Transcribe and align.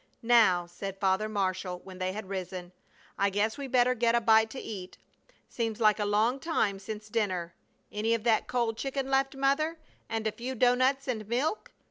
"Now," 0.23 0.65
said 0.65 0.99
Father 0.99 1.29
Marshall, 1.29 1.81
when 1.83 1.99
they 1.99 2.11
had 2.11 2.27
risen, 2.27 2.71
"I 3.19 3.29
guess 3.29 3.55
we 3.59 3.67
better 3.67 3.93
get 3.93 4.15
a 4.15 4.19
bite 4.19 4.49
to 4.49 4.59
eat. 4.59 4.97
Seems 5.47 5.79
like 5.79 5.99
a 5.99 6.05
long 6.05 6.39
time 6.39 6.79
since 6.79 7.07
dinner. 7.07 7.53
Any 7.91 8.15
of 8.15 8.23
that 8.23 8.47
cold 8.47 8.77
chicken 8.79 9.11
left, 9.11 9.35
Mother? 9.35 9.77
And 10.09 10.25
a 10.25 10.31
few 10.31 10.55
doughnuts 10.55 11.07
and 11.07 11.27
milk? 11.27 11.71